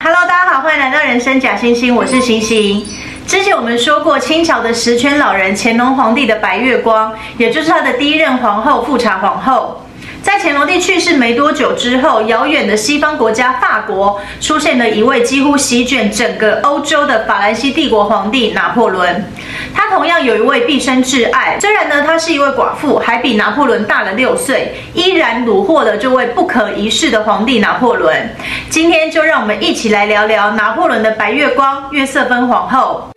[0.00, 2.86] Hello，大家好，欢迎来到人生假星星，我是星星。
[3.26, 9.84] 之前我们说过，清朝的十全老人乾隆皇帝的白月光，也就是他的第一任皇后富察皇后。
[10.22, 19.24] 在乾隆帝去世没多久之后，遥远的西方国家法国出现了一位几乎席卷整个欧洲的法兰西帝国皇帝拿破仑。
[19.72, 28.34] 他同样有一位毕生挚爱，虽然呢他是一位寡妇，还比拿破仑大了六岁，依然虏获了这位不可一世的皇帝拿破仑。
[28.68, 33.08] 今天就让我们一起来聊聊拿破仑的白月光约瑟芬皇后。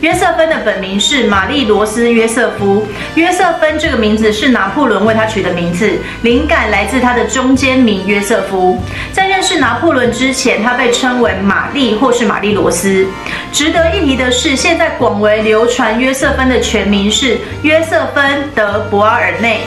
[0.00, 2.86] 约瑟芬的本名是玛丽罗斯约瑟夫。
[3.16, 5.90] 约瑟芬这个名字是拿破仑为他取的名字，
[6.22, 8.78] 灵感来自他的中间名约瑟夫。
[9.12, 13.06] 在认识拿破仑之前，他被称为玛丽或是玛丽罗斯。
[13.50, 18.24] 值得一提的是，现在广为流传约瑟芬的全名是约瑟芬·
[18.54, 19.62] 德·博阿尔内。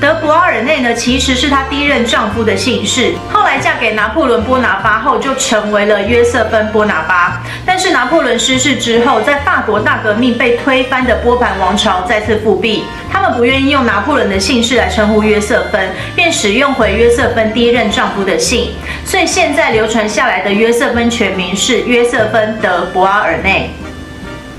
[0.00, 3.14] 德博阿尔内呢，其实是她第一任丈夫的姓氏。
[3.32, 7.42] 后来嫁给拿破仑波拿巴后，就成为了约瑟芬波拿巴。
[7.64, 18.70] 但是拿破仑失势之后，在法国大革命被推翻的波旁王朝再次复辟，他们不愿意用拿破仑的姓氏来称呼约瑟芬，便使用回约瑟芬第一任丈夫的姓。
[19.04, 23.70] 所以现在流传下来的约瑟芬全名是约瑟芬德博阿尔内。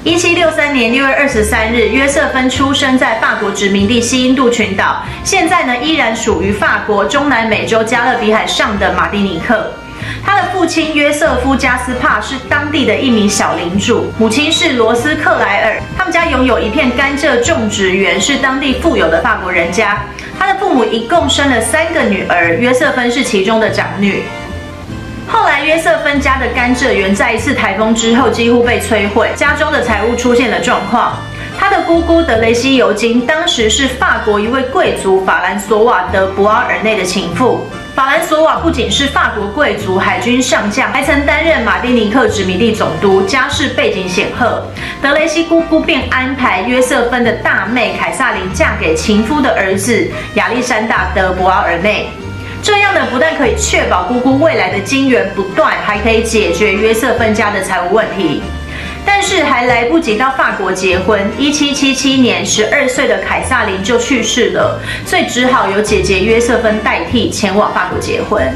[0.08, 9.70] 一七六三年六月二十三日，约瑟芬出生在法国殖民地西印度群岛，现在呢依然属于法国中南美洲加勒比海上的马丁尼克。
[10.24, 15.82] 他的父亲约瑟夫加斯帕是当地的一名小领主，母亲是罗斯克莱尔。
[15.98, 20.02] 他们家拥有一片甘蔗种植园，是当地富有的法国人家。
[20.40, 24.24] 他的父母一共生了三个女儿，约瑟芬是其中的长女。
[25.28, 31.18] 后来，约瑟芬家的甘蔗园在一次台风之后几乎被摧毁，家中的财物出现了状况。
[31.60, 37.68] 他的姑姑德雷西尤金当时是法国一位贵族法兰索瓦德博阿尔内的情妇。
[37.96, 44.64] 法兰索瓦不仅是法国贵族、海军上将，还曾担任马丁尼克殖民地总督，家世背景显赫。
[45.02, 52.08] 德雷西姑姑便安排约瑟芬的大妹凯萨琳嫁给情夫的儿子亚历山大德博阿尔内。
[52.62, 58.42] 这样呢，不但可以确保姑姑未来的金源不断，还可以解决约瑟芬家的财务问题。
[59.06, 68.54] 但是还来不及到法国结婚，一七七七年，十二岁的凯撒琳就去世了，所以只好由姐姐约瑟芬代替前往法国结婚。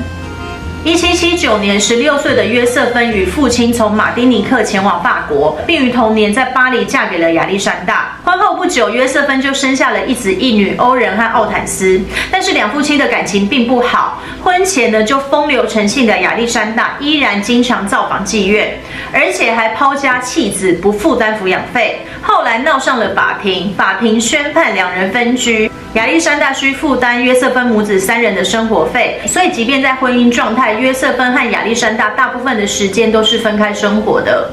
[0.84, 8.18] 一七七九年，十六岁的约瑟芬与父亲从马丁尼克前往法国，并于同年在巴黎嫁给了亚历山大。
[8.25, 12.02] 婚后不久，约瑟芬就生下了一子一女欧仁和奥坦斯。
[12.31, 18.80] 但是两夫妻的感情并不好，婚前呢就风流成性的亚历山大依然经常造访妓院，
[19.14, 22.00] 而且还抛家弃子，不负担抚养费。
[22.24, 25.70] 后来闹上了法庭，法庭宣判两人分居。
[25.96, 34.50] 亚历山大需负担约瑟芬母子三人的生活费，所以即便在婚姻状态，约瑟芬和亚历山大大部分的时间都是分开生活的。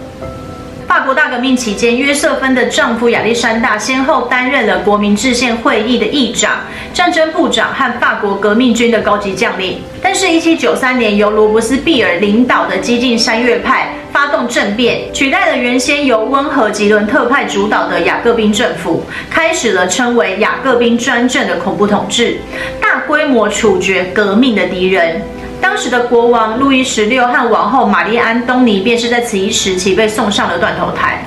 [0.89, 6.61] 法国大革命期间，约瑟芬的丈夫亚历山大先后担任了国民制宪会议的议长、
[6.95, 9.83] 战争部长和法国革命军的高级将领。
[10.01, 22.39] 但是1793年，由罗伯斯庇尔领导的激进山岳派发动政变，取代了原先由温和吉伦特派主导的雅各宾政府，开始了称为雅各宾专政的恐怖统治，
[22.81, 25.23] 大规模处决革命的敌人。
[25.61, 31.25] 当时的国王路易十六和王后玛丽安东尼便是在此一时期被送上了断头台。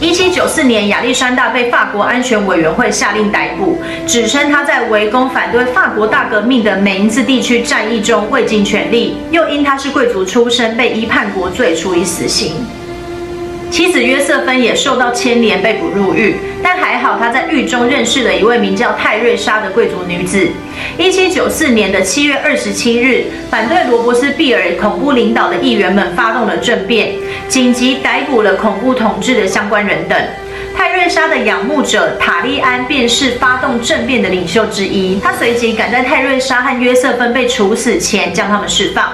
[0.00, 12.54] 一七九四年，亚历山大被法国安全委员会下令逮捕，指称他在围攻反对法国大革命的美因兹地区战役中未尽全力，又因他是贵族出身，被依叛国罪处以死刑。
[13.70, 20.48] 妻子约瑟芬也受到牵连，被捕入狱，但还好他在狱中认识了一位名叫泰瑞莎的贵族女子。
[20.96, 27.12] 一七九四年的七月二十七日，反对罗伯斯庇尔恐怖领导的议员们发动了政变，
[27.48, 30.18] 紧急逮捕了恐怖统治的相关人等。
[30.74, 39.12] 泰瑞莎的仰慕者塔利安便是发动政变的领袖之一，他随即赶在泰瑞莎和约瑟芬被处死前将他们释放。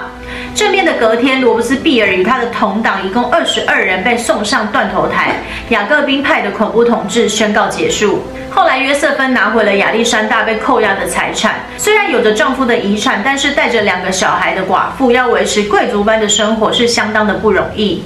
[0.55, 5.35] 政变的隔天，罗伯斯庇尔与他的同党一共二十二人被送上断头台，
[5.67, 8.23] 雅各宾派的恐怖统治宣告结束。
[8.49, 11.55] 后来，约瑟芬拿回了亚历山大被扣押的财产。
[11.77, 18.01] 虽然有着丈夫的遗产，但是带着两个小孩的寡妇要维持贵族般的生活是相当的不容易。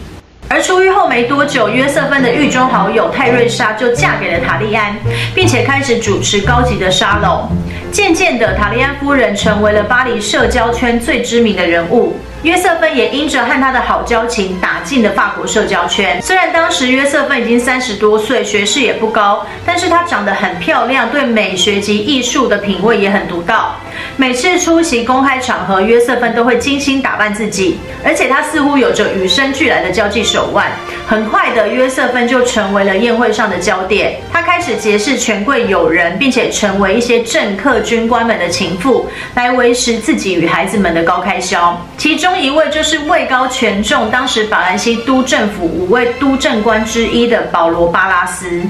[0.47, 4.95] 而出狱后没多久，约瑟芬的狱中好友泰瑞莎就嫁给了塔利安，
[5.35, 7.47] 并且开始主持高级的沙龙。
[7.91, 12.17] 渐渐的，塔利安夫人成为了巴黎社交圈最知名的人物。
[12.43, 16.21] 约瑟芬也因着和他的好交情，打进了法国社交圈。
[16.21, 23.75] 虽然当时约瑟芬已经三十多岁，学识也不高，但是她长得很漂亮，对美学及艺术的品味也很独到。
[24.19, 30.69] 每次出席公开场合，约瑟芬都会精心打扮自己，而且他似乎有着与生俱来的交际手腕。
[31.07, 34.19] 很快的，约瑟芬就成为了宴会上的焦点。
[34.29, 41.81] 他开始结识权贵友人，并且成为一些政客、军官们的情妇，来维持自己与孩子们的高开销。
[41.97, 48.61] 其中一位就是位高权重，当时法兰西督政府五位督政官之一的保罗·巴拉斯。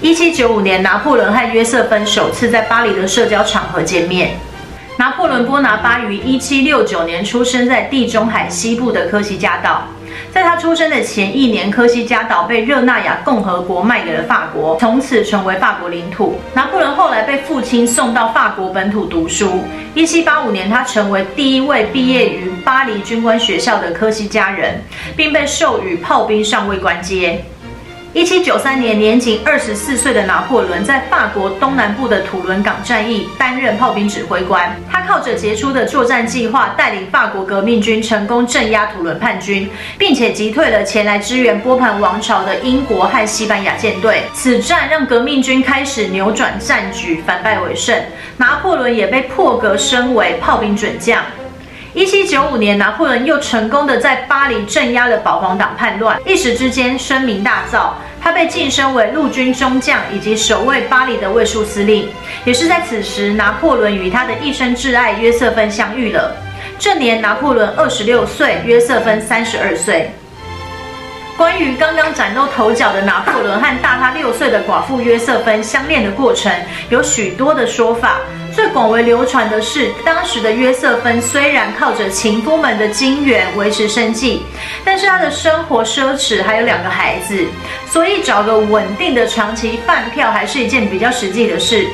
[0.00, 4.30] 一七九五年，拿破仑和约瑟芬首次在巴黎的社交场合见面。
[4.98, 9.82] 拿破仑波拿巴于一七六九年出生在地中海西部的科西嘉岛。
[10.32, 16.38] 在他出生的前一年，科西嘉岛被热那亚共和国卖给了法国，从此成为法国领土。
[16.54, 19.60] 拿破仑后来被父亲送到法国本土读书。
[19.94, 24.82] 一七八五年，他成为第一位毕业于巴黎军官学校的科西嘉人，
[25.14, 27.44] 并被授予炮兵上尉官阶。
[28.16, 34.74] 一七九三年，年仅二十四岁的拿破仑在法国东南部的土伦港战役担任炮兵指挥官。
[34.90, 39.68] 他靠着杰出的作战计划，带领法国革命军成功镇压土伦叛军，
[39.98, 44.22] 并且击退了前来支援波旁王朝的英国和西班牙舰队。
[44.32, 47.94] 此战让革命军开始扭转战局，反败为胜。
[48.38, 51.22] 拿破仑也被破格升为炮兵准将。
[51.92, 57.88] 一七九五年，拿破仑又成功的在巴黎镇压了保皇党叛乱，一时之间声名大噪。
[58.26, 62.08] 他被晋升为陆军中将，以及守卫巴黎的卫戍司令。
[62.44, 66.36] 也是在此时，拿破仑与他的一生挚爱约瑟芬相遇了。
[66.76, 70.10] 这年，拿破仑二十六岁，约瑟芬三十二岁。
[71.36, 76.52] 关于刚刚崭露头角的拿破仑和大他六岁的寡妇约瑟芬相恋的过程，
[76.90, 78.18] 有许多的说法。
[78.56, 84.44] 最广为流传的是，当时的约瑟芬虽然靠着情夫们的金援维持生计，
[84.82, 87.36] 但是她的生活奢侈，还有两个孩子，
[87.86, 91.86] 所以找个稳定的长期饭票还是一件比较实际的事。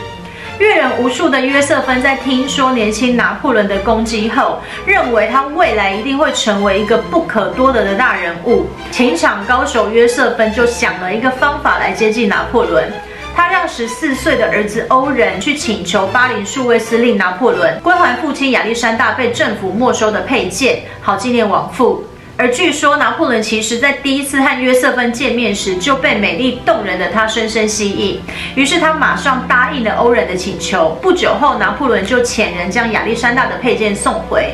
[0.60, 8.68] 阅人无数的约瑟芬在听说年轻拿破仑的攻击后，认为他未来一定会成为一个不可多得的大人物。
[8.92, 12.88] 情场高手约瑟芬就想了一个方法来接近拿破仑。
[13.34, 22.04] 他让十四岁的儿子欧仁去请求巴黎数位司令拿破仑归还父亲亚历山大被政府没收的佩剑，好纪念亡父。
[22.36, 28.20] 而据说拿破仑其实在第一次和约瑟芬见面时就被美丽动人的她深深吸引，
[28.54, 30.98] 于是他马上答应了欧仁的请求。
[31.00, 34.50] 不久后，拿破仑就遣人将亚历山大的佩剑送回。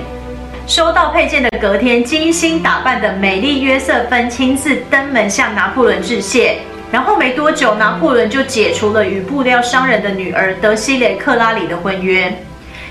[0.67, 6.59] 收到佩剑的隔天，精心打扮的美丽约瑟芬亲自登门向拿破仑致谢。
[6.91, 12.33] 然后没多久，拿破仑就解除了与布料商人的女儿德西雷克拉里的婚约。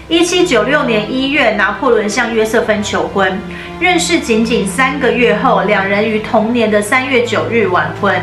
[0.10, 3.38] 一七九六年一月，拿破仑向约瑟芬求婚。
[3.80, 8.16] 认识仅仅三个月后，两人于同年的三月九日完婚。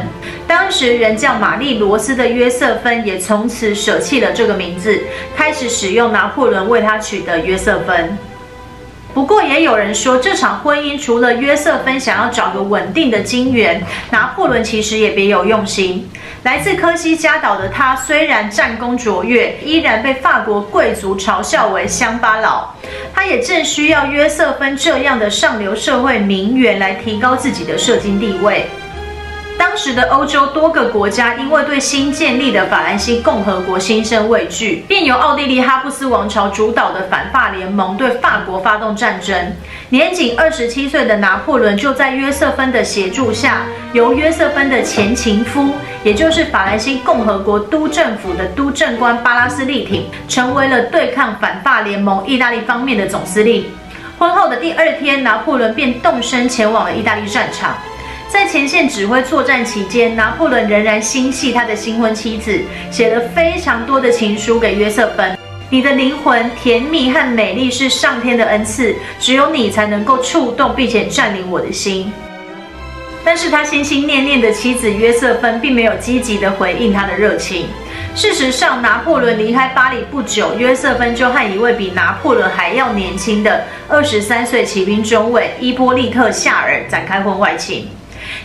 [0.46, 4.98] 当时人叫玛丽罗斯的约瑟芬也从此舍弃了这个名字，
[5.36, 8.16] 开始使用拿破仑为她取的约瑟芬。
[9.14, 13.80] 不过，也有人说，这场婚姻除了约瑟芬想要找个稳定的金援，
[14.10, 16.10] 拿破仑其实也别有用心。
[16.42, 22.74] 来自科西嘉岛的他，虽然战功卓越，依然被法国贵族嘲笑为乡巴佬。
[23.14, 28.66] 他也正需要约瑟芬这样的上流社会名媛来提高自己的社经地位。
[29.56, 39.52] 当时的欧洲多个国家因为对新建立的法兰西共和国心生畏惧，便由奥地利哈布斯王朝主导的反法联盟对法国发动战争。
[39.90, 43.62] 年仅二十七岁的拿破仑就在约瑟芬的协助下，
[43.92, 45.70] 由约瑟芬的前情夫，
[46.02, 53.64] 也就是法兰西共和国督政府的督政官巴拉斯力挺，成为了对抗反法联盟意大利方面的总司令。
[54.18, 57.74] 婚后的第二天，拿破仑便动身前往了意大利战场。
[58.34, 62.60] 在前线指挥作战期间，拿破仑仍然心系他的新婚妻子，
[62.90, 65.38] 写了非常多的情书给约瑟芬。
[65.70, 72.12] 你的灵魂甜蜜和美丽是上天的恩赐，只有你才能够触动并且占领我的心。
[73.24, 77.68] 但是他心心念念的妻子约瑟芬并没有积极的回应他的热情。
[78.16, 87.88] 事实上，拿破仑离开巴黎不久，约瑟芬就和一位比拿破仑还要年轻的二十三岁骑兵中尉伊波利特夏尔展开婚外情。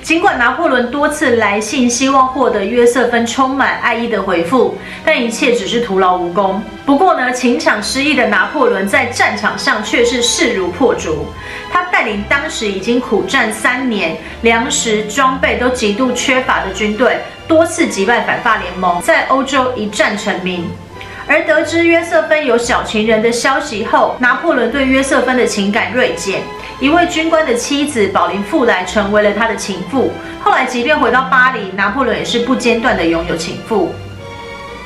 [0.02, 6.62] 尽管拿破仑多次来信，希望获得约瑟芬充满爱意的回复，但一切只是徒劳无功。
[6.86, 11.26] 不过呢，情场失意的拿破仑在战场上却是势如破竹。
[11.72, 17.18] 他带领当时已经苦战三年、粮食装备都极度缺乏的军队，
[17.48, 20.68] 多次击败反法联盟，在欧洲一战成名。
[21.28, 26.42] 而得知约瑟芬有小情人的消息后，拿破仑对约瑟芬的情感锐减。
[26.80, 30.12] 一位军官的妻子宝琳·富莱成为了他的情妇。
[30.42, 33.94] 后来，即便回到巴黎，拿破仑也是不间断地拥有情妇。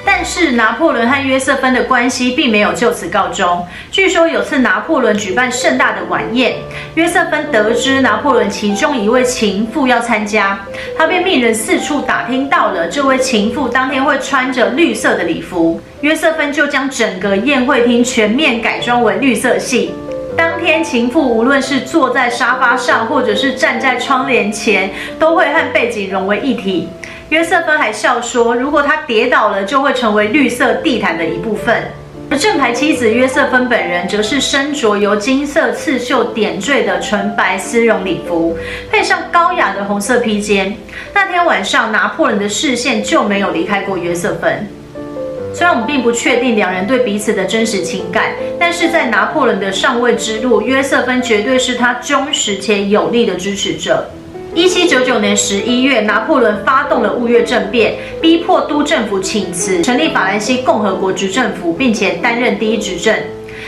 [0.05, 3.65] 但是拿破仑和约瑟芬的关系并没有就此告终。
[3.89, 6.55] 据说有次拿破仑举办盛大的晚宴，
[6.95, 10.59] 约瑟芬得知拿破仑其中一位情妇要参加，
[10.97, 19.93] 他便命人四处打听到了这位情妇当天会穿着绿色的礼服，约瑟芬就将整个宴会厅全面改装为绿色系。
[20.63, 24.89] 天情妇无论是坐在沙发上，或者是站在窗帘前，
[25.19, 26.89] 都会和背景融为一体。
[27.29, 31.83] 约瑟芬还笑说，如果她跌倒了，就会成为绿色地毯的一部分。
[32.29, 38.57] 而正牌妻子约瑟芬本人，则是身着由金色刺绣点缀的纯白丝绒礼服，
[38.89, 40.75] 配上高雅的红色披肩。
[41.13, 44.67] 那天晚上，拿破仑的视线就没有离开过约瑟芬。
[45.53, 54.09] 虽然我们并不确定两人对彼此的真实情感，但是在拿破仑的上位之路，约瑟芬绝对是他忠实且有力的支持者。
[54.55, 63.15] 一七九九年十一月，拿破仑发动了雾月政变，逼迫督政府请辞，成立法兰西共和国执政府，并且担任第一执政。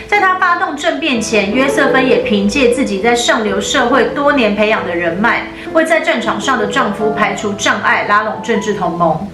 [0.08, 9.28] 在他发动政变前，约瑟芬也凭借自己在上流社会多年培养的人脉，为在战场上的丈夫排除障碍，拉拢政治同盟。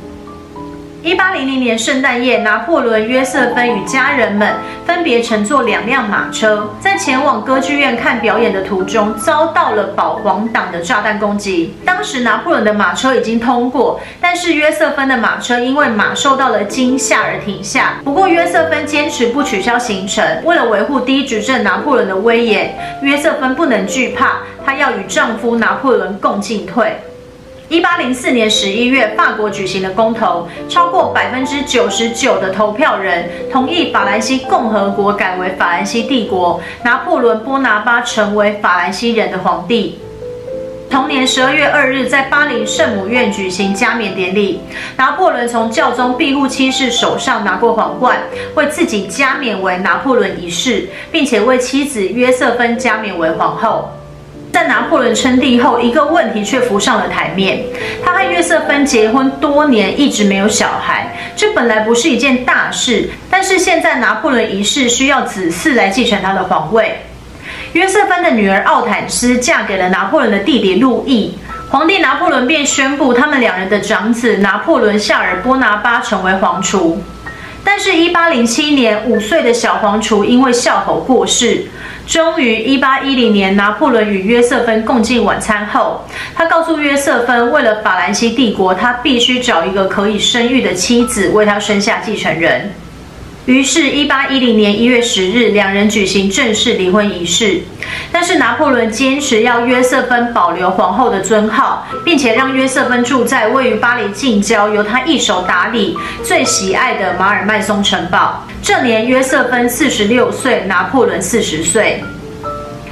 [1.03, 4.53] 一八零零年圣诞夜，拿破仑、约瑟芬与家人们
[4.85, 11.73] 分别乘坐两辆马车，在前往歌剧院看表演的途中，遭到了保皇党的炸弹攻击。
[11.83, 17.95] 当时拿破仑的马车已经通过，但是约瑟芬的马车因为马受到了惊吓而停下。
[18.03, 26.95] 不过约瑟芬坚持不取消行程，为了维护第一执政拿破仑的威严，约瑟芬不能惧怕，她要与丈夫拿破仑共进退。
[27.71, 39.97] 一八零四年十一月，法国举行了公投，超过百分之九十九的投票人同意法兰西共和国改为法兰西帝国，拿破仑波拿巴成为法兰西人的皇帝。
[40.89, 44.59] 同年十二月二日，在巴黎圣母院举行加冕典礼，
[44.97, 48.17] 拿破仑从教宗庇护七世手上拿过皇冠，
[48.55, 53.89] 为自己加冕为拿破仑一世，并且为妻子约瑟芬加冕为皇后。
[54.51, 57.63] 在拿破仑称帝后，一个问题却浮上了台面。
[58.03, 63.09] 他和约瑟芬结婚多年，一直没有小孩，这本来不是一件大事。
[63.29, 67.01] 但是现在拿破仑一世需要子嗣来继承他的皇位。
[67.73, 71.33] 约瑟芬的女儿奥坦斯嫁给了拿破仑的弟弟路易，
[71.69, 77.01] 皇帝拿破仑便宣布他们两人的长子拿破仑夏尔波拿巴成为皇储。
[77.63, 81.65] 但是，一八零七年，五岁的小皇储因为笑吼过世。
[82.07, 86.03] 终于，一八一零年，拿破仑与约瑟芬共进晚餐后，
[86.35, 92.71] 他告诉约瑟芬，为了法兰西帝国，他必须找一个可以生育的妻子，为他生下继承人。
[93.45, 97.59] 于是，一八一零年一月十日，两人举行正式离婚仪式。
[98.11, 108.45] 但是，拿破仑坚持要约瑟芬保留皇后的尊号，并且让约瑟芬住在位于巴黎近郊、由他一手打理、最喜爱的马尔迈松城堡。
[108.61, 112.03] 这年，约瑟芬四十六岁，拿破仑四十岁。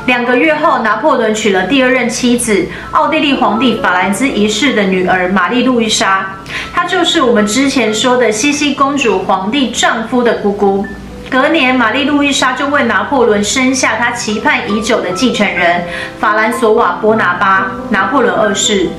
[0.09, 6.25] 两个月后，拿破仑娶了第二任妻子，奥地利皇帝法兰兹一世的女儿玛丽路易莎。
[6.73, 10.83] 她就是我们之前说的茜茜公主，皇帝丈夫的姑姑。
[11.29, 15.83] 隔年，玛丽路易莎就为拿破仑生下他期盼已久的继承人
[16.19, 18.89] 法兰索瓦波拿巴，拿破仑二世。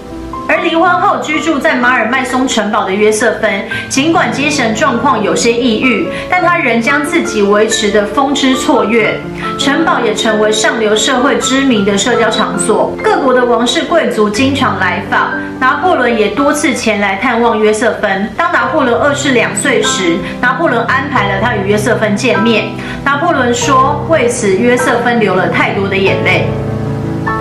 [0.50, 3.49] 而离婚后居住在马尔麦松城堡的约瑟芬，
[3.88, 9.16] 尽管精神状况有些抑郁，但他仍将自己维持得风姿绰约。
[9.57, 15.30] 城堡也成为上流社会知名的社交场所，各国的王室贵族经常来访。
[15.61, 18.28] 拿破仑也多次前来探望约瑟芬。
[18.37, 22.64] 当拿破仑二世两岁时，拿破仑安排了他与约瑟芬见面。
[23.04, 26.49] 拿破仑说，为此约瑟芬流了太多的眼泪。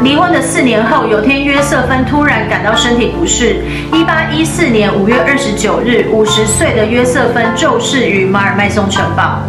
[0.01, 3.57] 离婚的四年后，有天约瑟芬突然感到身体不适。
[3.91, 9.41] 一八一四年五月二十九日，五十岁的约瑟芬骤逝于马尔麦松城堡。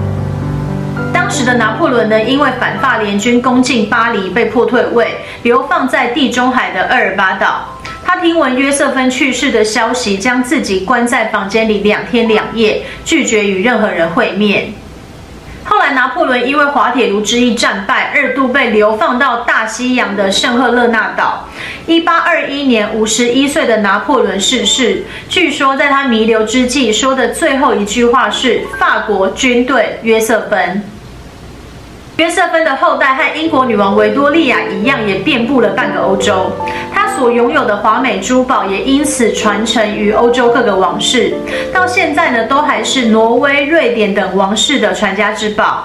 [1.12, 7.78] 当时的拿破仑呢，因为反法联军攻进巴黎，被迫退位，流放在地中海的厄尔巴岛。
[8.04, 14.72] 他听闻约瑟芬去世的消息，将自己关在房间里两天两夜，拒绝与任何人会面。
[15.70, 21.48] 后来，拿破仑因为滑铁卢之役战败，二度被流放到大西洋的圣赫勒纳岛。
[21.86, 25.04] 一八二一年，五十一岁的拿破仑逝世。
[25.28, 30.82] 据说，在他弥留之际说的最后一句话是：“法国军队，约瑟芬。”
[32.18, 36.50] 约瑟芬的后代和英国女王维多利亚一样，也遍布了半个欧洲。
[36.92, 41.34] 他所拥有的华美珠宝也因此传承于欧洲各个王室，
[41.70, 45.84] 到现在呢，都还是挪威、瑞典等王室的传家之宝。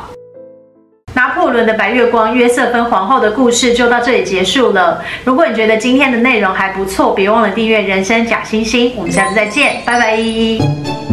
[1.14, 5.04] 拿破仑的白月光，约瑟芬皇后的故事就到这里结束了。
[5.26, 8.94] 如果你觉得今天的内容还不错，别忘了订阅人生假星星。
[8.96, 11.05] 我们下次再见，拜拜。